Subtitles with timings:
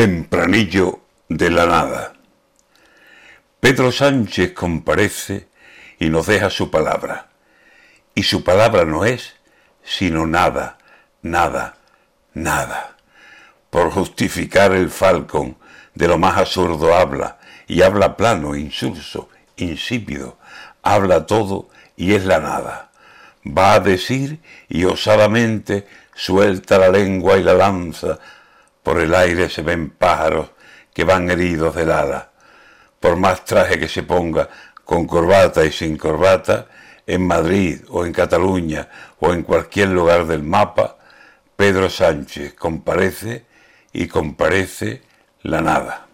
[0.00, 2.14] Tempranillo de la nada.
[3.60, 5.48] Pedro Sánchez comparece
[5.98, 7.28] y nos deja su palabra.
[8.14, 9.34] Y su palabra no es
[9.84, 10.78] sino nada,
[11.20, 11.76] nada,
[12.32, 12.96] nada.
[13.68, 15.58] Por justificar el falcón
[15.94, 20.38] de lo más absurdo habla, y habla plano, insulso, insípido,
[20.82, 22.90] habla todo y es la nada.
[23.46, 28.18] Va a decir y osadamente suelta la lengua y la lanza
[28.82, 30.50] por el aire se ven pájaros
[30.92, 32.30] que van heridos del ala.
[32.98, 34.48] Por más traje que se ponga,
[34.84, 36.66] con corbata y sin corbata,
[37.06, 40.96] en Madrid o en Cataluña o en cualquier lugar del mapa,
[41.56, 43.46] Pedro Sánchez comparece
[43.92, 45.02] y comparece
[45.42, 46.09] la nada.